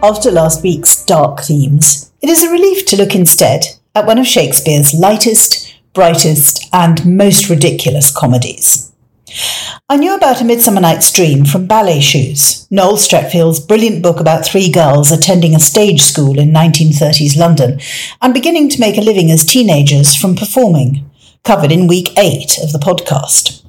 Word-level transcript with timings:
After 0.00 0.30
last 0.30 0.62
week's 0.62 1.04
dark 1.04 1.40
themes, 1.40 2.12
it 2.22 2.30
is 2.30 2.44
a 2.44 2.50
relief 2.50 2.86
to 2.86 2.96
look 2.96 3.16
instead 3.16 3.64
at 3.96 4.06
one 4.06 4.18
of 4.18 4.28
Shakespeare's 4.28 4.94
lightest, 4.94 5.74
brightest, 5.92 6.68
and 6.72 7.04
most 7.04 7.50
ridiculous 7.50 8.08
comedies. 8.16 8.92
I 9.88 9.96
knew 9.96 10.14
about 10.14 10.40
A 10.40 10.44
Midsummer 10.44 10.80
Night's 10.80 11.12
Dream 11.12 11.44
from 11.44 11.66
Ballet 11.66 12.00
Shoes, 12.00 12.68
Noel 12.70 12.96
Streatfeild's 12.96 13.58
brilliant 13.58 14.00
book 14.00 14.20
about 14.20 14.46
three 14.46 14.70
girls 14.70 15.10
attending 15.10 15.56
a 15.56 15.58
stage 15.58 16.02
school 16.02 16.38
in 16.38 16.52
1930s 16.52 17.36
London 17.36 17.80
and 18.22 18.32
beginning 18.32 18.68
to 18.68 18.80
make 18.80 18.98
a 18.98 19.02
living 19.02 19.32
as 19.32 19.44
teenagers 19.44 20.14
from 20.14 20.36
performing, 20.36 21.10
covered 21.42 21.72
in 21.72 21.88
week 21.88 22.16
eight 22.16 22.56
of 22.62 22.70
the 22.70 22.78
podcast. 22.78 23.64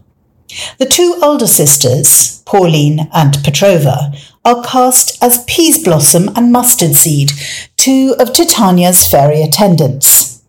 The 0.77 0.85
two 0.85 1.17
older 1.23 1.47
sisters, 1.47 2.43
Pauline 2.45 3.09
and 3.13 3.33
Petrova, 3.35 4.15
are 4.45 4.63
cast 4.63 5.21
as 5.23 5.45
Peaseblossom 5.45 6.35
and 6.35 6.51
Mustard 6.51 6.95
Seed, 6.95 7.31
two 7.77 8.15
of 8.19 8.33
Titania's 8.33 9.05
fairy 9.05 9.41
attendants. 9.41 10.41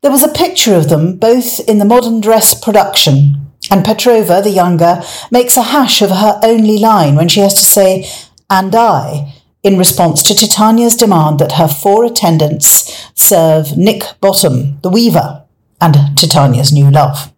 There 0.00 0.10
was 0.10 0.22
a 0.22 0.28
picture 0.28 0.74
of 0.74 0.88
them 0.88 1.16
both 1.16 1.60
in 1.68 1.78
the 1.78 1.84
modern 1.84 2.20
dress 2.20 2.54
production, 2.54 3.52
and 3.70 3.84
Petrova, 3.84 4.42
the 4.42 4.50
younger, 4.50 5.02
makes 5.30 5.56
a 5.56 5.62
hash 5.62 6.02
of 6.02 6.10
her 6.10 6.40
only 6.42 6.78
line 6.78 7.14
when 7.14 7.28
she 7.28 7.40
has 7.40 7.54
to 7.54 7.64
say, 7.64 8.08
and 8.50 8.74
I, 8.74 9.34
in 9.62 9.78
response 9.78 10.22
to 10.24 10.34
Titania's 10.34 10.96
demand 10.96 11.38
that 11.38 11.52
her 11.52 11.68
four 11.68 12.04
attendants 12.04 13.08
serve 13.14 13.76
Nick 13.76 14.02
Bottom, 14.20 14.80
the 14.82 14.90
weaver, 14.90 15.44
and 15.80 15.94
Titania's 16.16 16.72
new 16.72 16.90
love. 16.90 17.32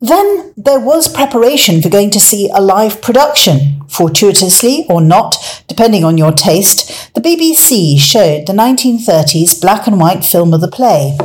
Then 0.00 0.54
there 0.56 0.80
was 0.80 1.08
preparation 1.08 1.82
for 1.82 1.90
going 1.90 2.10
to 2.12 2.20
see 2.20 2.48
a 2.54 2.60
live 2.60 3.02
production. 3.02 3.82
Fortuitously 3.86 4.86
or 4.88 5.02
not, 5.02 5.36
depending 5.68 6.04
on 6.04 6.16
your 6.16 6.32
taste, 6.32 7.12
the 7.14 7.20
BBC 7.20 7.98
showed 8.00 8.46
the 8.46 8.54
1930s 8.54 9.60
black 9.60 9.86
and 9.86 10.00
white 10.00 10.24
film 10.24 10.54
of 10.54 10.62
the 10.62 10.68
play. 10.68 11.18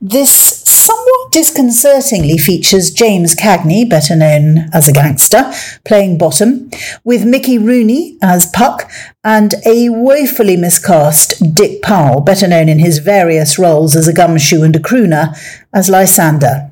This 0.00 0.32
somewhat 0.32 1.32
disconcertingly 1.32 2.38
features 2.38 2.90
James 2.90 3.34
Cagney, 3.34 3.88
better 3.88 4.16
known 4.16 4.70
as 4.72 4.88
a 4.88 4.92
gangster, 4.92 5.52
playing 5.84 6.16
Bottom, 6.16 6.70
with 7.04 7.26
Mickey 7.26 7.58
Rooney 7.58 8.16
as 8.22 8.46
Puck, 8.46 8.90
and 9.22 9.54
a 9.66 9.90
woefully 9.90 10.56
miscast 10.56 11.54
Dick 11.54 11.82
Powell, 11.82 12.22
better 12.22 12.48
known 12.48 12.70
in 12.70 12.78
his 12.78 12.98
various 12.98 13.58
roles 13.58 13.94
as 13.94 14.08
a 14.08 14.14
gumshoe 14.14 14.62
and 14.62 14.74
a 14.74 14.80
crooner, 14.80 15.36
as 15.74 15.90
Lysander. 15.90 16.71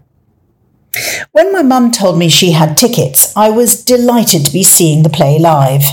When 1.33 1.52
my 1.52 1.62
mum 1.62 1.92
told 1.92 2.19
me 2.19 2.28
she 2.28 2.52
had 2.52 2.77
tickets, 2.77 3.36
I 3.36 3.50
was 3.50 3.84
delighted 3.84 4.44
to 4.46 4.52
be 4.52 4.62
seeing 4.62 5.02
the 5.02 5.08
play 5.08 5.38
live. 5.38 5.84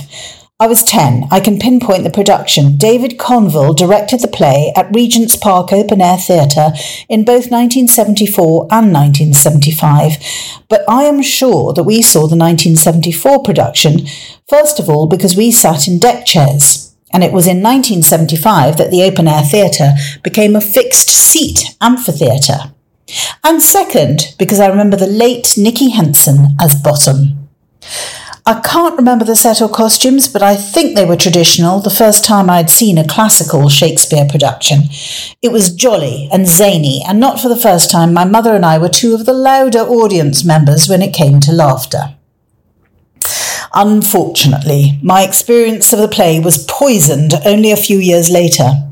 I 0.60 0.66
was 0.66 0.84
10. 0.84 1.28
I 1.30 1.40
can 1.40 1.60
pinpoint 1.60 2.04
the 2.04 2.10
production. 2.10 2.78
David 2.78 3.20
Conville 3.20 3.76
directed 3.76 4.22
the 4.22 4.28
play 4.28 4.74
at 4.76 4.92
Regent's 4.92 5.36
Park 5.36 5.72
Open 5.72 6.02
Air 6.02 6.18
Theatre 6.18 6.72
in 7.08 7.24
both 7.24 7.52
1974 7.52 8.64
and 8.72 8.92
1975. 8.92 10.18
But 10.68 10.82
I 10.90 11.04
am 11.04 11.22
sure 11.22 11.74
that 11.74 11.84
we 11.84 12.02
saw 12.02 12.22
the 12.22 12.36
1974 12.36 13.44
production, 13.44 14.08
first 14.50 14.80
of 14.80 14.90
all 14.90 15.06
because 15.06 15.38
we 15.38 15.52
sat 15.52 15.88
in 15.88 16.00
deck 16.00 16.26
chairs. 16.26 16.96
And 17.14 17.24
it 17.24 17.32
was 17.32 17.46
in 17.46 17.62
1975 17.62 18.78
that 18.78 18.90
the 18.90 19.04
Open 19.04 19.28
Air 19.28 19.44
Theatre 19.44 19.94
became 20.24 20.56
a 20.56 20.62
fixed 20.62 21.10
seat 21.10 21.76
amphitheatre. 21.80 22.74
And 23.44 23.62
second, 23.62 24.36
because 24.38 24.60
I 24.60 24.68
remember 24.68 24.98
the 24.98 25.08
late 25.08 25.56
Nicky 25.58 25.90
Henson 25.90 26.56
as 26.60 26.82
Bottom. 26.82 27.50
I 28.46 28.62
can't 28.62 28.96
remember 28.96 29.26
the 29.26 29.36
set 29.36 29.62
or 29.62 29.68
costumes, 29.68 30.30
but 30.30 30.42
I 30.42 30.56
think 30.56 30.96
they 30.96 31.04
were 31.04 31.18
traditional 31.18 31.82
the 31.82 31.90
first 31.90 32.24
time 32.24 32.50
I'd 32.50 32.70
seen 32.70 32.98
a 32.98 33.06
classical 33.06 33.68
Shakespeare 33.68 34.26
production. 34.26 34.84
It 35.42 35.52
was 35.52 35.76
jolly 35.76 36.30
and 36.32 36.48
zany, 36.48 37.04
and 37.06 37.20
not 37.20 37.42
for 37.42 37.50
the 37.50 37.58
first 37.58 37.92
time 37.92 38.14
my 38.14 38.24
mother 38.24 38.56
and 38.56 38.66
I 38.66 38.78
were 38.78 38.88
two 38.88 39.14
of 39.14 39.26
the 39.26 39.34
louder 39.34 39.80
audience 39.80 40.46
members 40.46 40.88
when 40.88 41.02
it 41.02 41.14
came 41.14 41.42
to 41.42 41.52
laughter. 41.52 42.16
Unfortunately, 43.74 44.98
my 45.04 45.24
experience 45.24 45.92
of 45.92 46.00
the 46.00 46.08
play 46.08 46.40
was 46.40 46.66
poisoned 46.70 47.34
only 47.46 47.72
a 47.72 47.76
few 47.76 47.98
years 48.00 48.30
later. 48.30 48.87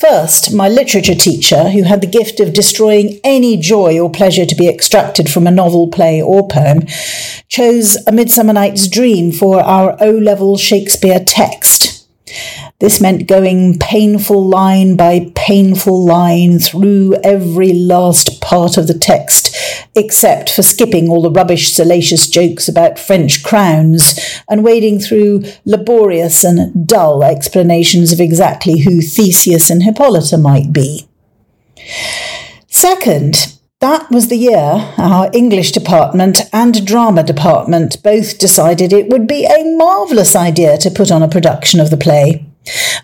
First, 0.00 0.54
my 0.54 0.66
literature 0.66 1.14
teacher, 1.14 1.68
who 1.68 1.82
had 1.82 2.00
the 2.00 2.06
gift 2.06 2.40
of 2.40 2.54
destroying 2.54 3.20
any 3.22 3.58
joy 3.58 4.00
or 4.00 4.08
pleasure 4.08 4.46
to 4.46 4.54
be 4.54 4.66
extracted 4.66 5.28
from 5.28 5.46
a 5.46 5.50
novel, 5.50 5.88
play, 5.88 6.22
or 6.22 6.48
poem, 6.48 6.86
chose 7.48 7.98
A 8.06 8.12
Midsummer 8.12 8.54
Night's 8.54 8.88
Dream 8.88 9.30
for 9.30 9.60
our 9.60 9.98
O 10.00 10.10
level 10.10 10.56
Shakespeare 10.56 11.20
text. 11.22 12.08
This 12.80 12.98
meant 12.98 13.28
going 13.28 13.78
painful 13.78 14.42
line 14.48 14.96
by 14.96 15.30
painful 15.34 16.02
line 16.02 16.58
through 16.58 17.14
every 17.22 17.74
last 17.74 18.40
part 18.40 18.78
of 18.78 18.86
the 18.86 18.98
text, 18.98 19.54
except 19.94 20.50
for 20.50 20.62
skipping 20.62 21.10
all 21.10 21.20
the 21.20 21.30
rubbish, 21.30 21.74
salacious 21.74 22.26
jokes 22.26 22.68
about 22.68 22.98
French 22.98 23.42
crowns 23.42 24.18
and 24.48 24.64
wading 24.64 24.98
through 24.98 25.44
laborious 25.66 26.42
and 26.42 26.86
dull 26.86 27.22
explanations 27.22 28.12
of 28.12 28.20
exactly 28.20 28.80
who 28.80 29.02
Theseus 29.02 29.68
and 29.68 29.82
Hippolyta 29.82 30.38
might 30.38 30.72
be. 30.72 31.06
Second, 32.66 33.58
that 33.80 34.10
was 34.10 34.28
the 34.28 34.36
year 34.36 34.94
our 34.96 35.30
English 35.34 35.72
department 35.72 36.40
and 36.50 36.86
drama 36.86 37.22
department 37.22 38.02
both 38.02 38.38
decided 38.38 38.92
it 38.92 39.08
would 39.08 39.26
be 39.26 39.44
a 39.44 39.76
marvellous 39.76 40.34
idea 40.34 40.78
to 40.78 40.90
put 40.90 41.10
on 41.10 41.22
a 41.22 41.28
production 41.28 41.78
of 41.78 41.90
the 41.90 41.98
play. 41.98 42.46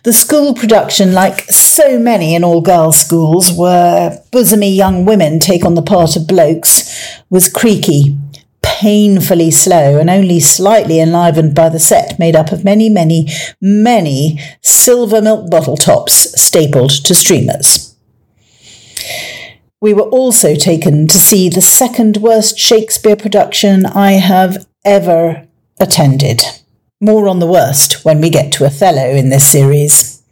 The 0.03 0.12
school 0.12 0.55
production, 0.55 1.12
like 1.12 1.43
so 1.50 1.99
many 1.99 2.34
in 2.34 2.44
all 2.44 2.61
girls' 2.61 2.99
schools, 2.99 3.53
where 3.53 4.22
bosomy 4.31 4.75
young 4.75 5.05
women 5.05 5.41
take 5.41 5.65
on 5.65 5.75
the 5.75 5.83
part 5.83 6.15
of 6.15 6.28
blokes, 6.28 7.21
was 7.31 7.49
creaky, 7.49 8.17
painfully 8.62 9.50
slow, 9.50 9.99
and 9.99 10.11
only 10.11 10.39
slightly 10.39 11.00
enlivened 11.00 11.55
by 11.55 11.69
the 11.69 11.81
set 11.81 12.19
made 12.19 12.37
up 12.37 12.53
of 12.53 12.65
many, 12.65 12.89
many, 12.89 13.28
many 13.61 14.39
silver 14.62 15.22
milk 15.22 15.50
bottle 15.50 15.77
tops 15.77 16.41
stapled 16.41 16.91
to 16.91 17.15
streamers. 17.15 17.97
We 19.81 19.94
were 19.94 20.03
also 20.03 20.55
taken 20.55 21.06
to 21.09 21.19
see 21.19 21.49
the 21.49 21.61
second 21.61 22.19
worst 22.19 22.59
Shakespeare 22.59 23.17
production 23.17 23.87
I 23.87 24.12
have 24.12 24.67
ever 24.84 25.47
attended. 25.78 26.43
More 27.00 27.28
on 27.28 27.40
the 27.40 27.46
worst 27.46 28.06
when 28.06 28.22
we 28.22 28.30
get 28.30 28.52
to 28.54 28.64
Othello 28.64 29.10
in 29.10 29.28
this 29.28 29.46
series. 29.46 30.22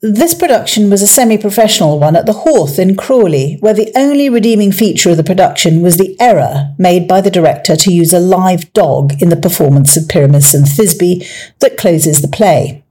This 0.00 0.32
production 0.32 0.88
was 0.88 1.02
a 1.02 1.06
semi 1.06 1.36
professional 1.36 1.98
one 1.98 2.16
at 2.16 2.24
the 2.24 2.32
Hawth 2.32 2.78
in 2.78 2.96
Crawley, 2.96 3.58
where 3.60 3.74
the 3.74 3.92
only 3.94 4.30
redeeming 4.30 4.72
feature 4.72 5.10
of 5.10 5.18
the 5.18 5.22
production 5.22 5.82
was 5.82 5.98
the 5.98 6.18
error 6.18 6.74
made 6.78 7.06
by 7.06 7.20
the 7.20 7.30
director 7.30 7.76
to 7.76 7.92
use 7.92 8.14
a 8.14 8.18
live 8.18 8.72
dog 8.72 9.20
in 9.20 9.28
the 9.28 9.36
performance 9.36 9.98
of 9.98 10.08
Pyramus 10.08 10.54
and 10.54 10.64
Thisbe 10.64 11.28
that 11.58 11.76
closes 11.76 12.22
the 12.22 12.28
play. 12.28 12.82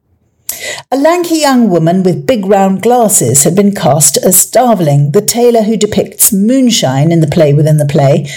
A 0.91 0.97
lanky 0.97 1.37
young 1.37 1.71
woman 1.71 2.03
with 2.03 2.27
big 2.27 2.45
round 2.45 2.83
glasses 2.83 3.45
had 3.45 3.55
been 3.55 3.73
cast 3.73 4.17
as 4.17 4.35
Starveling, 4.35 5.13
the 5.13 5.25
tailor 5.25 5.63
who 5.63 5.75
depicts 5.75 6.31
moonshine 6.31 7.11
in 7.11 7.19
the 7.19 7.25
play 7.25 7.51
within 7.51 7.77
the 7.77 7.87
play, 7.87 8.29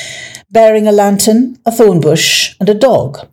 bearing 0.50 0.88
a 0.88 0.92
lantern, 0.92 1.58
a 1.66 1.70
thorn 1.70 2.00
bush, 2.00 2.56
and 2.58 2.70
a 2.70 2.74
dog. 2.74 3.28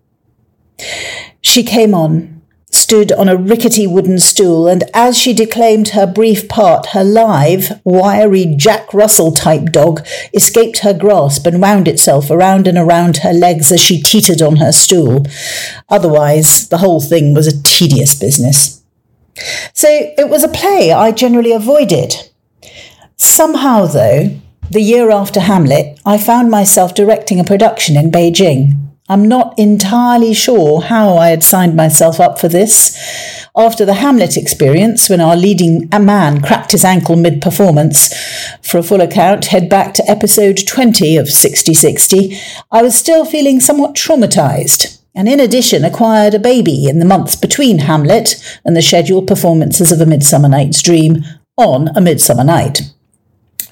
She 1.42 1.64
came 1.64 1.94
on, 1.94 2.42
stood 2.72 3.12
on 3.12 3.28
a 3.28 3.36
rickety 3.36 3.88
wooden 3.88 4.20
stool, 4.20 4.68
and 4.68 4.84
as 4.94 5.18
she 5.18 5.34
declaimed 5.34 5.90
her 5.90 6.06
brief 6.06 6.48
part, 6.48 6.88
her 6.88 7.04
live, 7.04 7.82
wiry 7.84 8.54
Jack 8.58 8.94
Russell 8.94 9.32
type 9.32 9.72
dog 9.72 10.06
escaped 10.34 10.80
her 10.80 10.94
grasp 10.94 11.46
and 11.46 11.62
wound 11.62 11.88
itself 11.88 12.30
around 12.30 12.68
and 12.68 12.78
around 12.78 13.18
her 13.18 13.34
legs 13.34 13.72
as 13.72 13.82
she 13.82 14.02
teetered 14.02 14.42
on 14.42 14.58
her 14.58 14.72
stool. 14.72 15.26
Otherwise, 15.90 16.70
the 16.70 16.78
whole 16.78 17.02
thing 17.02 17.34
was 17.34 17.48
a 17.48 17.64
tedious 17.64 18.18
business. 18.18 18.84
So 19.74 19.88
it 19.90 20.30
was 20.30 20.44
a 20.44 20.50
play 20.50 20.92
I 20.92 21.12
generally 21.12 21.54
avoided. 21.54 22.16
Somehow, 23.16 23.86
though, 23.86 24.38
the 24.70 24.82
year 24.82 25.10
after 25.12 25.40
Hamlet, 25.40 26.00
I 26.06 26.18
found 26.18 26.52
myself 26.52 26.94
directing 26.94 27.40
a 27.40 27.44
production 27.44 27.98
in 27.98 28.12
Beijing. 28.12 28.89
I'm 29.10 29.28
not 29.28 29.58
entirely 29.58 30.36
sure 30.36 30.82
how 30.82 31.18
I 31.18 31.30
had 31.30 31.44
signed 31.44 31.76
myself 31.76 32.20
up 32.20 32.38
for 32.38 32.48
this. 32.48 32.96
After 33.58 33.84
the 33.84 33.96
Hamlet 33.96 34.38
experience, 34.38 35.10
when 35.10 35.20
our 35.20 35.36
leading 35.36 35.90
man 35.92 36.44
cracked 36.44 36.74
his 36.74 36.86
ankle 36.86 37.16
mid 37.16 37.42
performance, 37.42 38.16
for 38.62 38.78
a 38.78 38.84
full 38.84 39.02
account, 39.02 39.48
head 39.48 39.68
back 39.68 39.96
to 39.96 40.08
episode 40.08 40.60
20 40.68 41.18
of 41.18 41.28
6060, 41.28 42.38
I 42.72 42.84
was 42.84 42.94
still 42.94 43.26
feeling 43.26 43.60
somewhat 43.60 43.96
traumatized, 43.96 45.02
and 45.16 45.28
in 45.28 45.40
addition 45.40 45.84
acquired 45.84 46.36
a 46.36 46.40
baby 46.40 46.88
in 46.88 47.00
the 47.00 47.06
months 47.06 47.36
between 47.36 47.80
Hamlet 47.80 48.36
and 48.64 48.78
the 48.78 48.82
scheduled 48.84 49.28
performances 49.28 49.92
of 49.92 50.02
A 50.02 50.06
Midsummer 50.06 50.50
Night's 50.50 50.84
Dream 50.84 51.24
on 51.58 51.88
A 51.98 52.02
Midsummer 52.02 52.44
Night. 52.44 52.82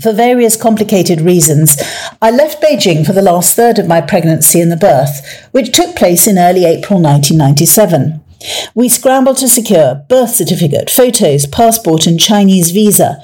For 0.02 0.14
various 0.14 0.56
complicated 0.56 1.22
reasons, 1.22 1.82
I 2.22 2.30
left 2.30 2.62
Beijing 2.62 3.06
for 3.06 3.14
the 3.14 3.22
last 3.22 3.56
third 3.56 3.80
of 3.80 3.88
my 3.88 4.00
pregnancy 4.02 4.62
and 4.62 4.72
the 4.72 4.78
birth, 4.78 5.50
which 5.52 5.72
took 5.72 5.96
place 5.96 6.28
in 6.28 6.38
early 6.38 6.66
April 6.66 7.02
1997. 7.02 8.22
We 8.76 8.90
scrambled 8.90 9.38
to 9.38 9.50
secure 9.50 10.06
birth 10.08 10.30
certificate, 10.36 10.92
photos, 10.92 11.48
passport, 11.48 12.06
and 12.06 12.20
Chinese 12.20 12.70
visa. 12.72 13.22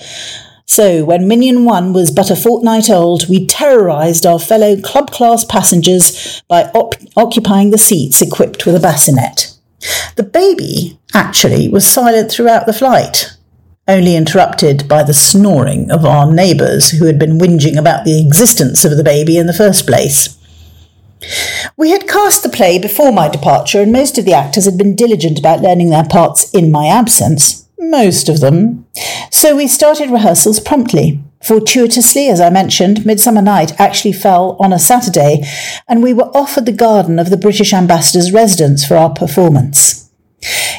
So, 0.66 1.06
when 1.06 1.28
Minion 1.28 1.66
1 1.66 1.94
was 1.94 2.10
but 2.10 2.32
a 2.32 2.36
fortnight 2.36 2.90
old, 2.90 3.30
we 3.30 3.46
terrorised 3.46 4.26
our 4.26 4.40
fellow 4.40 4.76
club 4.82 5.12
class 5.12 5.46
passengers 5.46 6.42
by 6.48 6.64
op- 6.74 6.96
occupying 7.16 7.70
the 7.70 7.78
seats 7.78 8.22
equipped 8.22 8.66
with 8.66 8.76
a 8.76 8.80
bassinet. 8.80 9.56
The 10.16 10.24
baby, 10.24 10.98
actually, 11.14 11.68
was 11.68 11.86
silent 11.86 12.32
throughout 12.32 12.66
the 12.66 12.74
flight, 12.74 13.33
only 13.88 14.16
interrupted 14.16 14.88
by 14.88 15.04
the 15.04 15.14
snoring 15.14 15.92
of 15.92 16.06
our 16.06 16.32
neighbours 16.32 16.92
who 16.92 17.06
had 17.06 17.20
been 17.20 17.38
whinging 17.38 17.78
about 17.78 18.06
the 18.06 18.20
existence 18.20 18.86
of 18.86 18.96
the 18.96 19.04
baby 19.04 19.38
in 19.38 19.48
the 19.48 19.54
first 19.54 19.86
place. 19.86 20.38
We 21.78 21.92
had 21.92 22.08
cast 22.08 22.44
the 22.44 22.50
play 22.50 22.80
before 22.80 23.12
my 23.12 23.28
departure, 23.28 23.82
and 23.82 23.92
most 23.92 24.18
of 24.18 24.26
the 24.26 24.34
actors 24.34 24.66
had 24.66 24.78
been 24.78 24.96
diligent 24.96 25.40
about 25.40 25.62
learning 25.62 25.90
their 25.90 26.06
parts 26.06 26.50
in 26.52 26.72
my 26.72 26.88
absence. 26.88 27.68
Most 27.80 28.30
of 28.30 28.40
them. 28.40 28.86
So 29.32 29.56
we 29.56 29.68
started 29.68 30.10
rehearsals 30.10 30.60
promptly. 30.60 31.22
Fortuitously, 31.44 32.30
as 32.30 32.40
I 32.40 32.50
mentioned, 32.50 33.06
Midsummer 33.06 33.42
Night 33.42 33.78
actually 33.80 34.14
fell 34.14 34.56
on 34.60 34.72
a 34.72 34.80
Saturday, 34.80 35.44
and 35.90 36.02
we 36.02 36.14
were 36.14 36.32
offered 36.36 36.66
the 36.66 36.72
garden 36.72 37.20
of 37.20 37.30
the 37.30 37.38
British 37.38 37.74
ambassador's 37.74 38.32
residence 38.32 38.86
for 38.86 38.96
our 38.96 39.10
performance. 39.10 40.03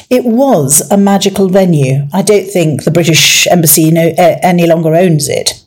It 0.09 0.25
was 0.25 0.81
a 0.91 0.97
magical 0.97 1.49
venue. 1.49 2.07
I 2.13 2.21
don't 2.21 2.47
think 2.47 2.83
the 2.83 2.91
British 2.91 3.47
Embassy 3.47 3.91
no, 3.91 4.09
uh, 4.09 4.37
any 4.41 4.67
longer 4.67 4.95
owns 4.95 5.27
it. 5.29 5.65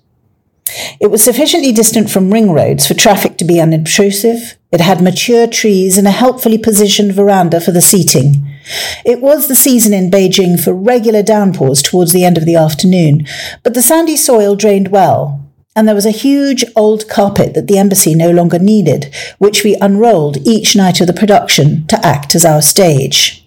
It 1.00 1.11
was 1.11 1.25
sufficiently 1.25 1.73
distant 1.73 2.11
from 2.11 2.33
ring 2.33 2.53
roads 2.53 2.87
for 2.87 2.95
traffic 2.95 3.37
to 3.39 3.45
be 3.45 3.61
unobtrusive. 3.61 4.56
It 4.71 4.81
had 4.81 5.03
mature 5.03 5.47
trees 5.47 5.97
and 5.97 6.06
a 6.06 6.12
helpfully 6.12 6.59
positioned 6.59 7.15
veranda 7.15 7.61
for 7.61 7.71
the 7.71 7.81
seating. 7.81 8.47
It 9.05 9.21
was 9.21 9.49
the 9.49 9.55
season 9.55 9.95
in 9.95 10.11
Beijing 10.11 10.62
for 10.62 10.75
regular 10.75 11.23
downpours 11.23 11.83
towards 11.83 12.12
the 12.12 12.25
end 12.25 12.37
of 12.37 12.45
the 12.45 12.56
afternoon, 12.56 13.27
but 13.62 13.75
the 13.75 13.83
sandy 13.83 14.17
soil 14.17 14.56
drained 14.56 14.89
well, 14.89 15.41
and 15.75 15.89
there 15.89 15.95
was 15.95 16.06
a 16.06 16.11
huge 16.11 16.65
old 16.77 17.09
carpet 17.09 17.55
that 17.55 17.67
the 17.67 17.79
embassy 17.79 18.15
no 18.15 18.31
longer 18.31 18.59
needed, 18.59 19.15
which 19.39 19.65
we 19.65 19.77
unrolled 19.77 20.37
each 20.47 20.77
night 20.77 21.00
of 21.00 21.06
the 21.06 21.12
production 21.15 21.87
to 21.87 22.05
act 22.05 22.35
as 22.35 22.45
our 22.45 22.61
stage. 22.61 23.38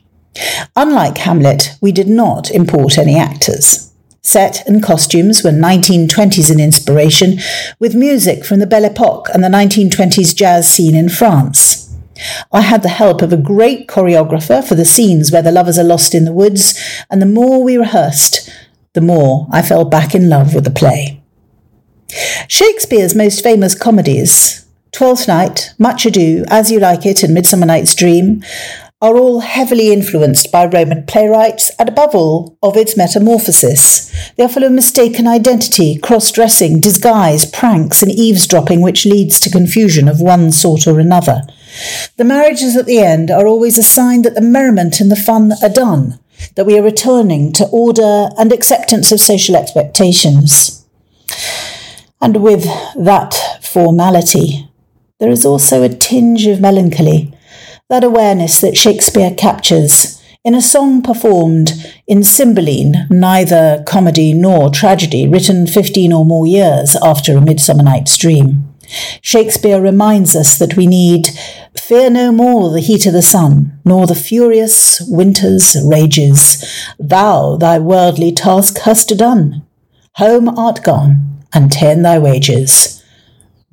Unlike 0.76 1.18
Hamlet, 1.20 1.76
we 1.82 1.92
did 1.92 2.08
not 2.08 2.52
import 2.52 2.98
any 2.98 3.18
actors. 3.18 3.92
Set 4.24 4.66
and 4.68 4.84
costumes 4.84 5.44
were 5.44 5.52
1920s 5.52 6.52
in 6.52 6.60
inspiration, 6.60 7.40
with 7.80 7.96
music 7.96 8.46
from 8.46 8.60
the 8.60 8.68
Belle 8.68 8.86
Epoque 8.86 9.30
and 9.34 9.44
the 9.44 9.48
1920s 9.48 10.36
jazz 10.36 10.70
scene 10.70 10.96
in 10.96 11.10
France. 11.10 11.90
I 12.52 12.62
had 12.62 12.84
the 12.84 12.90
help 12.90 13.22
of 13.22 13.34
a 13.34 13.38
great 13.38 13.88
choreographer 13.88 14.64
for 14.64 14.76
the 14.76 14.86
scenes 14.86 15.32
where 15.32 15.42
the 15.42 15.52
lovers 15.52 15.80
are 15.80 15.84
lost 15.84 16.14
in 16.14 16.26
the 16.26 16.34
woods, 16.34 16.80
and 17.10 17.22
the 17.22 17.26
more 17.26 17.64
we 17.64 17.78
rehearsed, 17.78 18.50
the 18.94 19.02
more 19.02 19.48
I 19.52 19.62
fell 19.64 19.86
back 19.86 20.14
in 20.14 20.30
love 20.30 20.54
with 20.54 20.66
the 20.66 20.72
play. 20.72 21.22
Shakespeare's 22.48 23.16
most 23.16 23.42
famous 23.42 23.74
comedies, 23.74 24.66
Twelfth 24.92 25.28
Night, 25.28 25.74
Much 25.80 26.06
Ado, 26.06 26.44
As 26.48 26.70
You 26.70 26.80
Like 26.80 27.06
It, 27.06 27.24
and 27.24 27.34
Midsummer 27.34 27.66
Night's 27.66 27.96
Dream, 27.96 28.44
are 29.02 29.18
all 29.18 29.40
heavily 29.40 29.92
influenced 29.92 30.52
by 30.52 30.64
Roman 30.64 31.04
playwrights 31.08 31.72
and, 31.80 31.90
above 31.90 32.14
all, 32.14 32.58
Ovid's 32.62 32.96
Metamorphoses. 32.96 34.12
They 34.36 34.44
are 34.44 34.50
full 34.50 34.64
of 34.64 34.72
mistaken 34.72 35.26
identity, 35.28 35.98
cross 35.98 36.32
dressing, 36.32 36.80
disguise, 36.80 37.46
pranks, 37.46 38.04
and 38.04 38.12
eavesdropping, 38.12 38.80
which 38.82 39.08
leads 39.08 39.40
to 39.40 39.50
confusion 39.50 40.08
of 40.08 40.22
one 40.22 40.52
sort 40.52 40.86
or 40.86 41.00
another. 41.00 41.42
The 42.18 42.24
marriages 42.24 42.78
at 42.78 42.86
the 42.86 43.00
end 43.00 43.32
are 43.32 43.48
always 43.48 43.80
a 43.80 43.84
sign 43.84 44.22
that 44.22 44.36
the 44.36 44.42
merriment 44.42 45.00
and 45.00 45.12
the 45.12 45.16
fun 45.16 45.54
are 45.64 45.70
done, 45.70 46.20
that 46.56 46.68
we 46.68 46.78
are 46.78 46.84
returning 46.84 47.54
to 47.54 47.66
order 47.72 48.30
and 48.38 48.54
acceptance 48.54 49.12
of 49.12 49.20
social 49.20 49.56
expectations. 49.56 50.86
And 52.22 52.44
with 52.44 52.66
that 52.96 53.34
formality, 53.64 54.70
there 55.20 55.32
is 55.32 55.44
also 55.44 55.82
a 55.82 55.90
tinge 55.90 56.46
of 56.46 56.62
melancholy 56.62 57.31
that 57.92 58.06
awareness 58.06 58.62
that 58.62 58.78
Shakespeare 58.78 59.32
captures 59.32 60.24
in 60.46 60.56
a 60.56 60.62
song 60.62 61.02
performed 61.02 61.74
in 62.08 62.24
Cymbeline, 62.24 63.06
neither 63.10 63.84
comedy 63.86 64.32
nor 64.32 64.70
tragedy, 64.70 65.28
written 65.28 65.68
15 65.68 66.14
or 66.14 66.24
more 66.24 66.48
years 66.48 66.96
after 67.04 67.36
A 67.36 67.42
Midsummer 67.42 67.84
Night's 67.84 68.18
Dream. 68.18 68.74
Shakespeare 69.22 69.82
reminds 69.82 70.38
us 70.38 70.58
that 70.58 70.78
we 70.78 70.88
need 70.88 71.32
fear 71.78 72.10
no 72.10 72.32
more 72.32 72.70
the 72.70 72.80
heat 72.80 73.06
of 73.06 73.12
the 73.12 73.22
sun, 73.22 73.78
nor 73.84 74.08
the 74.08 74.16
furious 74.16 75.02
winter's 75.10 75.76
rages. 75.86 76.64
Thou 76.98 77.58
thy 77.58 77.78
worldly 77.78 78.32
task 78.32 78.80
hast 78.80 79.10
done. 79.18 79.68
Home 80.16 80.48
art 80.58 80.82
gone, 80.82 81.42
and 81.54 81.70
ta'en 81.70 82.04
thy 82.04 82.20
wages. 82.20 83.04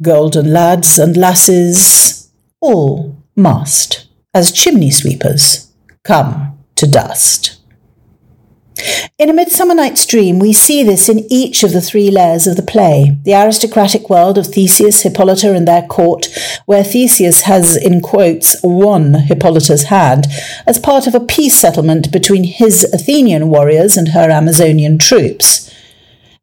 Golden 0.02 0.52
lads 0.52 0.98
and 0.98 1.16
lasses, 1.16 2.32
all 2.60 3.16
must 3.36 4.07
as 4.34 4.52
chimney 4.52 4.90
sweepers 4.90 5.72
come 6.04 6.58
to 6.76 6.86
dust. 6.86 7.58
In 9.18 9.28
A 9.28 9.32
Midsummer 9.32 9.74
Night's 9.74 10.06
Dream, 10.06 10.38
we 10.38 10.52
see 10.52 10.84
this 10.84 11.08
in 11.08 11.26
each 11.28 11.64
of 11.64 11.72
the 11.72 11.80
three 11.80 12.10
layers 12.10 12.46
of 12.46 12.54
the 12.54 12.62
play 12.62 13.16
the 13.24 13.34
aristocratic 13.34 14.08
world 14.08 14.38
of 14.38 14.46
Theseus, 14.46 15.02
Hippolyta, 15.02 15.52
and 15.54 15.66
their 15.66 15.82
court, 15.82 16.28
where 16.66 16.84
Theseus 16.84 17.42
has, 17.42 17.76
in 17.76 18.00
quotes, 18.00 18.56
won 18.62 19.14
Hippolyta's 19.14 19.84
hand 19.84 20.26
as 20.66 20.78
part 20.78 21.08
of 21.08 21.14
a 21.14 21.20
peace 21.20 21.56
settlement 21.56 22.12
between 22.12 22.44
his 22.44 22.84
Athenian 22.92 23.48
warriors 23.48 23.96
and 23.96 24.08
her 24.08 24.30
Amazonian 24.30 24.98
troops. 24.98 25.74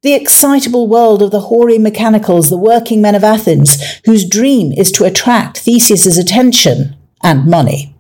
The 0.01 0.13
excitable 0.13 0.87
world 0.87 1.21
of 1.21 1.31
the 1.31 1.41
hoary 1.41 1.77
mechanicals, 1.77 2.49
the 2.49 2.57
working 2.57 3.01
men 3.01 3.15
of 3.15 3.23
Athens, 3.23 3.81
whose 4.05 4.27
dream 4.27 4.73
is 4.73 4.91
to 4.93 5.05
attract 5.05 5.59
Theseus's 5.59 6.17
attention 6.17 6.95
and 7.25 7.47
money. 7.47 7.93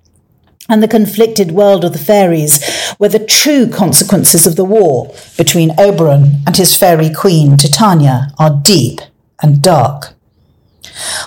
And 0.69 0.81
the 0.81 0.87
conflicted 0.87 1.51
world 1.51 1.83
of 1.83 1.91
the 1.91 1.99
fairies, 1.99 2.63
where 2.97 3.09
the 3.09 3.19
true 3.19 3.67
consequences 3.67 4.47
of 4.47 4.55
the 4.55 4.63
war 4.63 5.13
between 5.37 5.77
Oberon 5.77 6.43
and 6.47 6.55
his 6.55 6.77
fairy 6.77 7.13
queen 7.13 7.57
Titania 7.57 8.29
are 8.39 8.61
deep 8.63 9.01
and 9.41 9.61
dark. 9.61 10.13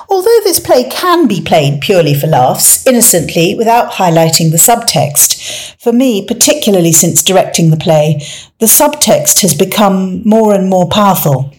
Although 0.08 0.40
this 0.44 0.60
play 0.60 0.88
can 0.88 1.26
be 1.28 1.40
played 1.40 1.80
purely 1.80 2.14
for 2.14 2.26
laughs, 2.26 2.86
innocently, 2.86 3.54
without 3.54 3.92
highlighting 3.92 4.50
the 4.50 4.56
subtext, 4.56 5.76
for 5.78 5.92
me, 5.92 6.24
particularly 6.24 6.92
since 6.92 7.22
directing 7.22 7.70
the 7.70 7.76
play, 7.76 8.22
the 8.60 8.66
subtext 8.66 9.42
has 9.42 9.54
become 9.54 10.22
more 10.26 10.54
and 10.54 10.70
more 10.70 10.88
powerful. 10.88 11.52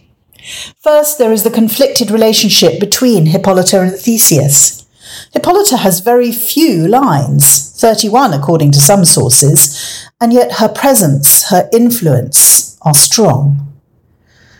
First, 0.81 1.17
there 1.17 1.31
is 1.31 1.43
the 1.43 1.51
conflicted 1.51 2.09
relationship 2.09 2.79
between 2.79 3.27
Hippolyta 3.27 3.81
and 3.81 3.91
Theseus. 3.91 4.85
Hippolyta 5.33 5.77
has 5.77 5.99
very 5.99 6.31
few 6.31 6.87
lines, 6.87 7.71
31 7.79 8.33
according 8.33 8.71
to 8.71 8.79
some 8.79 9.05
sources, 9.05 10.07
and 10.19 10.33
yet 10.33 10.53
her 10.53 10.69
presence, 10.69 11.49
her 11.49 11.69
influence 11.71 12.77
are 12.81 12.93
strong. 12.93 13.69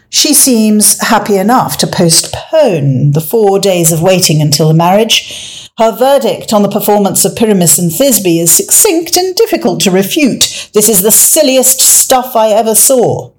She 0.09 0.33
seems 0.33 0.99
happy 1.01 1.37
enough 1.37 1.77
to 1.77 1.87
postpone 1.87 3.11
the 3.11 3.21
four 3.21 3.59
days 3.59 3.91
of 3.91 4.01
waiting 4.01 4.41
until 4.41 4.67
the 4.67 4.73
marriage. 4.73 5.69
Her 5.77 5.95
verdict 5.95 6.51
on 6.51 6.63
the 6.63 6.69
performance 6.69 7.23
of 7.25 7.35
Pyramus 7.35 7.77
and 7.77 7.91
Thisbe 7.91 8.41
is 8.41 8.51
succinct 8.51 9.15
and 9.15 9.35
difficult 9.35 9.81
to 9.81 9.91
refute. 9.91 10.69
This 10.73 10.89
is 10.89 11.03
the 11.03 11.11
silliest 11.11 11.79
stuff 11.79 12.35
I 12.35 12.49
ever 12.49 12.73
saw. 12.73 13.31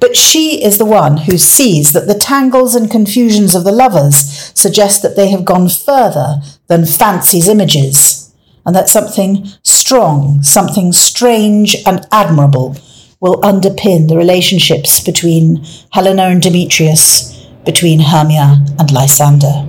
But 0.00 0.16
she 0.16 0.64
is 0.64 0.78
the 0.78 0.84
one 0.84 1.16
who 1.18 1.38
sees 1.38 1.92
that 1.92 2.08
the 2.08 2.18
tangles 2.18 2.74
and 2.74 2.90
confusions 2.90 3.54
of 3.54 3.64
the 3.64 3.72
lovers 3.72 4.39
suggest 4.60 5.02
that 5.02 5.16
they 5.16 5.28
have 5.30 5.44
gone 5.44 5.68
further 5.68 6.40
than 6.68 6.86
fancy's 6.86 7.48
images, 7.48 8.34
and 8.64 8.76
that 8.76 8.88
something 8.88 9.46
strong, 9.62 10.42
something 10.42 10.92
strange 10.92 11.76
and 11.86 12.06
admirable 12.12 12.76
will 13.20 13.40
underpin 13.42 14.08
the 14.08 14.16
relationships 14.16 15.00
between 15.00 15.64
Helena 15.92 16.24
and 16.24 16.42
Demetrius, 16.42 17.46
between 17.64 18.00
Hermia 18.00 18.64
and 18.78 18.90
Lysander. 18.90 19.66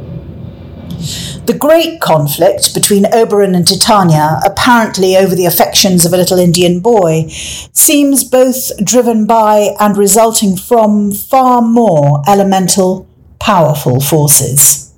The 1.46 1.58
great 1.58 2.00
conflict 2.00 2.74
between 2.74 3.08
Oberon 3.12 3.56
and 3.56 3.68
Titania, 3.68 4.40
apparently 4.46 5.18
over 5.18 5.36
the 5.36 5.48
affections 5.48 6.06
of 6.06 6.14
a 6.14 6.18
little 6.18 6.38
Indian 6.38 6.80
boy, 6.80 7.26
seems 7.30 8.24
both 8.24 8.72
driven 8.86 9.26
by 9.26 9.76
and 9.80 9.98
resulting 9.98 10.56
from 10.56 11.12
far 11.12 11.62
more 11.62 12.22
elemental, 12.28 13.08
powerful 13.42 14.00
forces. 14.00 14.94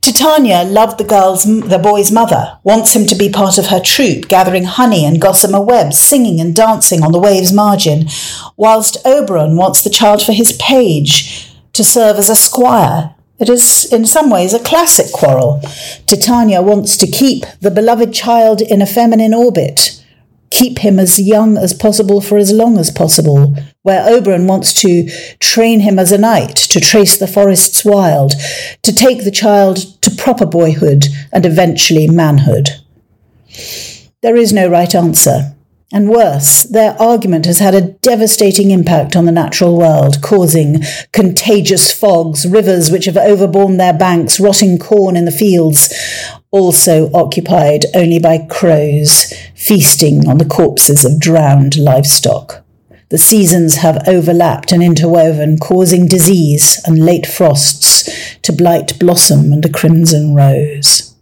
Titania 0.00 0.64
loved 0.64 0.98
the 0.98 1.04
girl's, 1.04 1.44
the 1.44 1.78
boy's 1.78 2.10
mother, 2.10 2.58
wants 2.64 2.94
him 2.96 3.06
to 3.06 3.14
be 3.14 3.28
part 3.30 3.58
of 3.58 3.66
her 3.66 3.80
troupe, 3.80 4.28
gathering 4.28 4.64
honey 4.64 5.04
and 5.04 5.20
gossamer 5.20 5.60
webs, 5.60 5.98
singing 5.98 6.40
and 6.40 6.56
dancing 6.56 7.02
on 7.02 7.12
the 7.12 7.20
wave's 7.20 7.52
margin, 7.52 8.08
whilst 8.56 9.04
Oberon 9.04 9.56
wants 9.56 9.82
the 9.82 9.90
child 9.90 10.22
for 10.22 10.32
his 10.32 10.52
page, 10.60 11.48
to 11.72 11.84
serve 11.84 12.18
as 12.18 12.28
a 12.30 12.34
squire 12.34 13.14
It 13.38 13.48
is, 13.48 13.92
in 13.92 14.06
some 14.06 14.30
ways, 14.30 14.54
a 14.54 14.62
classic 14.62 15.12
quarrel. 15.12 15.60
Titania 16.06 16.62
wants 16.62 16.96
to 16.98 17.08
keep 17.08 17.44
the 17.60 17.72
beloved 17.72 18.14
child 18.14 18.60
in 18.60 18.80
a 18.80 18.86
feminine 18.86 19.34
orbit, 19.34 20.01
keep 20.52 20.80
him 20.80 21.00
as 21.00 21.18
young 21.18 21.56
as 21.56 21.72
possible 21.72 22.20
for 22.20 22.36
as 22.36 22.52
long 22.52 22.76
as 22.76 22.90
possible, 22.90 23.56
where 23.82 24.06
Oberon 24.06 24.46
wants 24.46 24.74
to 24.82 25.08
train 25.40 25.80
him 25.80 25.98
as 25.98 26.12
a 26.12 26.18
knight 26.18 26.56
to 26.56 26.78
trace 26.78 27.16
the 27.16 27.26
forests 27.26 27.84
wild, 27.86 28.34
to 28.82 28.94
take 28.94 29.24
the 29.24 29.30
child 29.30 29.78
to 30.02 30.10
proper 30.10 30.44
boyhood 30.44 31.06
and 31.32 31.46
eventually 31.46 32.06
manhood. 32.06 32.68
There 34.20 34.36
is 34.36 34.52
no 34.52 34.68
right 34.68 34.94
answer. 34.94 35.56
And 35.94 36.08
worse, 36.08 36.62
their 36.62 37.00
argument 37.00 37.44
has 37.44 37.58
had 37.58 37.74
a 37.74 37.82
devastating 37.82 38.70
impact 38.70 39.14
on 39.14 39.24
the 39.24 39.32
natural 39.32 39.76
world, 39.76 40.22
causing 40.22 40.82
contagious 41.12 41.92
fogs, 41.92 42.46
rivers 42.46 42.90
which 42.90 43.04
have 43.06 43.16
overborne 43.16 43.76
their 43.76 43.92
banks, 43.92 44.40
rotting 44.40 44.78
corn 44.78 45.16
in 45.16 45.26
the 45.26 45.30
fields, 45.30 45.92
also 46.52 47.10
occupied 47.12 47.86
only 47.94 48.20
by 48.20 48.38
crows, 48.38 49.32
feasting 49.56 50.28
on 50.28 50.38
the 50.38 50.44
corpses 50.44 51.04
of 51.04 51.18
drowned 51.18 51.76
livestock. 51.76 52.62
The 53.08 53.18
seasons 53.18 53.76
have 53.76 54.06
overlapped 54.08 54.72
and 54.72 54.82
interwoven, 54.82 55.58
causing 55.58 56.06
disease 56.06 56.80
and 56.86 57.04
late 57.04 57.26
frosts 57.26 58.08
to 58.42 58.52
blight 58.52 58.98
blossom 58.98 59.52
and 59.52 59.64
a 59.64 59.68
crimson 59.68 60.34
rose. 60.34 61.14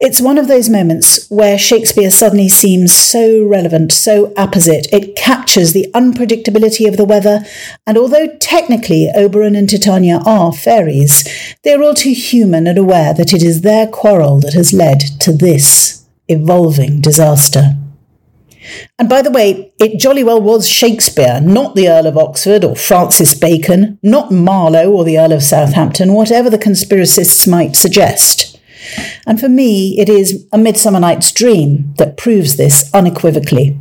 It's 0.00 0.18
one 0.18 0.38
of 0.38 0.48
those 0.48 0.70
moments 0.70 1.28
where 1.30 1.58
Shakespeare 1.58 2.10
suddenly 2.10 2.48
seems 2.48 2.90
so 2.90 3.44
relevant, 3.44 3.92
so 3.92 4.32
apposite. 4.34 4.86
It 4.94 5.14
captures 5.14 5.74
the 5.74 5.90
unpredictability 5.92 6.88
of 6.88 6.96
the 6.96 7.04
weather, 7.04 7.44
and 7.86 7.98
although 7.98 8.34
technically 8.38 9.10
Oberon 9.14 9.54
and 9.54 9.68
Titania 9.68 10.22
are 10.24 10.54
fairies, 10.54 11.28
they 11.64 11.74
are 11.74 11.82
all 11.82 11.92
too 11.92 12.14
human 12.14 12.66
and 12.66 12.78
aware 12.78 13.12
that 13.12 13.34
it 13.34 13.42
is 13.42 13.60
their 13.60 13.86
quarrel 13.86 14.40
that 14.40 14.54
has 14.54 14.72
led 14.72 15.00
to 15.20 15.34
this 15.34 16.06
evolving 16.28 17.02
disaster. 17.02 17.76
And 18.98 19.06
by 19.06 19.20
the 19.20 19.30
way, 19.30 19.74
it 19.78 20.00
jolly 20.00 20.24
well 20.24 20.40
was 20.40 20.66
Shakespeare, 20.66 21.42
not 21.42 21.74
the 21.74 21.90
Earl 21.90 22.06
of 22.06 22.16
Oxford 22.16 22.64
or 22.64 22.74
Francis 22.74 23.34
Bacon, 23.34 23.98
not 24.02 24.32
Marlowe 24.32 24.92
or 24.92 25.04
the 25.04 25.18
Earl 25.18 25.32
of 25.32 25.42
Southampton, 25.42 26.14
whatever 26.14 26.48
the 26.48 26.56
conspiracists 26.56 27.46
might 27.46 27.76
suggest. 27.76 28.49
And 29.30 29.38
for 29.38 29.48
me, 29.48 29.96
it 29.96 30.08
is 30.08 30.44
A 30.50 30.58
Midsummer 30.58 30.98
Night's 30.98 31.30
Dream 31.30 31.94
that 31.98 32.16
proves 32.16 32.56
this 32.56 32.92
unequivocally. 32.92 33.78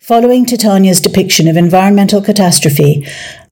Following 0.00 0.44
Titania's 0.44 1.00
depiction 1.00 1.46
of 1.46 1.56
environmental 1.56 2.20
catastrophe, 2.20 3.06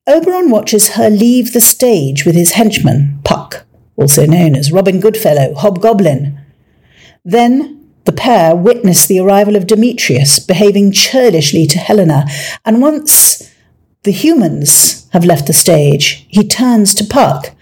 Oberon 0.08 0.50
watches 0.50 0.94
her 0.94 1.08
leave 1.08 1.52
the 1.52 1.60
stage 1.60 2.24
with 2.24 2.34
his 2.34 2.54
henchman, 2.54 3.20
Puck, 3.22 3.64
also 3.94 4.26
known 4.26 4.56
as 4.56 4.72
Robin 4.72 4.98
Goodfellow, 4.98 5.54
Hobgoblin. 5.54 6.36
Then 7.24 7.88
the 8.02 8.10
pair 8.10 8.56
witness 8.56 9.06
the 9.06 9.20
arrival 9.20 9.54
of 9.54 9.68
Demetrius, 9.68 10.40
behaving 10.40 10.90
churlishly 10.90 11.68
to 11.68 11.78
Helena, 11.78 12.26
and 12.64 12.82
once 12.82 13.54
the 14.02 14.10
humans 14.10 15.08
have 15.10 15.24
left 15.24 15.46
the 15.46 15.52
stage, 15.52 16.26
he 16.28 16.42
turns 16.44 16.92
to 16.96 17.04
Puck 17.04 17.54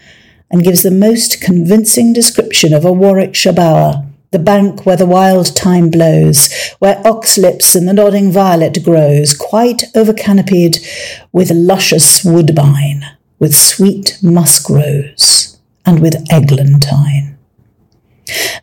and 0.50 0.62
gives 0.62 0.82
the 0.82 0.90
most 0.90 1.40
convincing 1.40 2.12
description 2.12 2.72
of 2.72 2.84
a 2.84 2.92
Warwickshire 2.92 3.52
bower, 3.52 4.04
the 4.30 4.38
bank 4.38 4.84
where 4.84 4.96
the 4.96 5.06
wild 5.06 5.48
thyme 5.48 5.90
blows, 5.90 6.52
where 6.78 6.96
oxlips 7.04 7.76
and 7.76 7.88
the 7.88 7.92
nodding 7.92 8.32
violet 8.32 8.82
grows, 8.82 9.32
quite 9.32 9.84
overcanopied 9.94 10.84
with 11.32 11.50
luscious 11.50 12.24
woodbine, 12.24 13.04
with 13.38 13.54
sweet 13.54 14.18
musk 14.22 14.68
rose, 14.68 15.58
and 15.86 16.00
with 16.00 16.14
eglantine. 16.30 17.36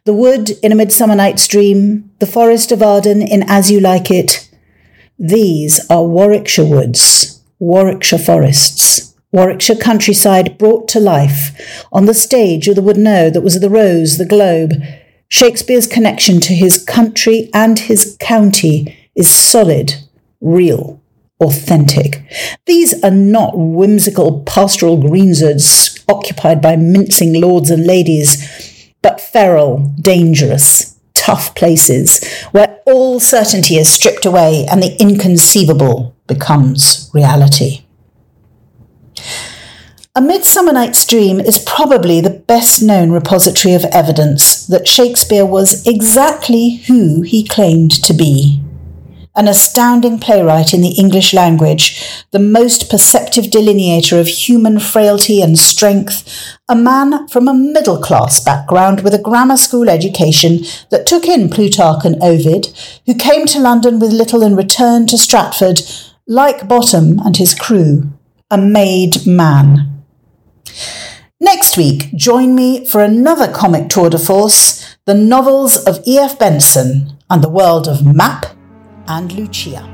The 0.03 0.13
wood 0.13 0.51
in 0.63 0.71
A 0.71 0.75
Midsummer 0.75 1.15
Night's 1.15 1.47
Dream, 1.47 2.11
the 2.19 2.25
forest 2.25 2.71
of 2.71 2.81
Arden 2.81 3.21
in 3.21 3.43
As 3.47 3.69
You 3.69 3.79
Like 3.79 4.09
It, 4.09 4.49
these 5.19 5.87
are 5.89 6.03
Warwickshire 6.03 6.65
woods, 6.65 7.41
Warwickshire 7.59 8.17
forests, 8.17 9.10
Warwickshire 9.31 9.77
countryside 9.77 10.57
brought 10.57 10.87
to 10.89 10.99
life 10.99 11.85
on 11.91 12.05
the 12.05 12.13
stage 12.13 12.67
of 12.67 12.75
the 12.75 12.81
wooden 12.81 13.07
O 13.07 13.29
that 13.29 13.41
was 13.41 13.59
the 13.59 13.69
Rose, 13.69 14.17
the 14.17 14.25
Globe. 14.25 14.73
Shakespeare's 15.29 15.87
connection 15.87 16.41
to 16.41 16.53
his 16.53 16.83
country 16.83 17.49
and 17.53 17.79
his 17.79 18.17
county 18.19 19.09
is 19.15 19.33
solid, 19.33 19.93
real, 20.41 21.01
authentic. 21.39 22.23
These 22.65 23.01
are 23.03 23.11
not 23.11 23.57
whimsical 23.57 24.41
pastoral 24.43 24.97
greenswards 24.97 26.03
occupied 26.09 26.61
by 26.61 26.75
mincing 26.75 27.39
lords 27.39 27.69
and 27.69 27.87
ladies, 27.87 28.93
but 29.01 29.21
feral, 29.21 29.93
dangerous, 30.01 30.99
tough 31.13 31.55
places 31.55 32.23
where 32.51 32.79
all 32.85 33.19
certainty 33.19 33.77
is 33.77 33.89
stripped 33.89 34.25
away 34.25 34.65
and 34.69 34.83
the 34.83 34.99
inconceivable 34.99 36.15
becomes 36.27 37.09
reality. 37.13 37.80
A 40.13 40.19
Midsummer 40.19 40.73
Night's 40.73 41.05
Dream 41.05 41.39
is 41.39 41.57
probably 41.57 42.19
the 42.19 42.29
best 42.29 42.83
known 42.83 43.11
repository 43.11 43.73
of 43.75 43.85
evidence 43.85 44.67
that 44.67 44.85
Shakespeare 44.85 45.45
was 45.45 45.87
exactly 45.87 46.83
who 46.87 47.21
he 47.21 47.47
claimed 47.47 47.91
to 48.03 48.13
be. 48.13 48.61
An 49.37 49.47
astounding 49.47 50.19
playwright 50.19 50.73
in 50.73 50.81
the 50.81 50.97
English 50.99 51.33
language, 51.33 52.25
the 52.31 52.39
most 52.39 52.89
perceptive 52.89 53.45
delineator 53.45 54.19
of 54.19 54.27
human 54.27 54.81
frailty 54.81 55.41
and 55.41 55.57
strength, 55.57 56.57
a 56.67 56.75
man 56.75 57.29
from 57.29 57.47
a 57.47 57.53
middle 57.53 58.01
class 58.01 58.41
background 58.41 59.05
with 59.05 59.13
a 59.13 59.21
grammar 59.21 59.55
school 59.55 59.89
education 59.89 60.59
that 60.89 61.05
took 61.05 61.25
in 61.25 61.49
Plutarch 61.49 62.03
and 62.03 62.21
Ovid, 62.21 62.77
who 63.05 63.15
came 63.15 63.45
to 63.45 63.61
London 63.61 63.97
with 63.97 64.11
little 64.11 64.43
and 64.43 64.57
returned 64.57 65.07
to 65.07 65.17
Stratford, 65.17 65.79
like 66.27 66.67
Bottom 66.67 67.17
and 67.19 67.37
his 67.37 67.55
crew, 67.55 68.11
a 68.49 68.57
made 68.57 69.25
man. 69.25 69.90
Next 71.39 71.75
week, 71.75 72.13
join 72.15 72.53
me 72.53 72.85
for 72.85 73.01
another 73.01 73.51
comic 73.51 73.89
tour 73.89 74.09
de 74.09 74.19
force 74.19 74.95
the 75.05 75.15
novels 75.15 75.77
of 75.85 75.99
E.F. 76.05 76.37
Benson 76.37 77.17
and 77.29 77.43
the 77.43 77.49
world 77.49 77.87
of 77.87 78.05
Mapp 78.05 78.45
and 79.07 79.31
Lucia. 79.31 79.90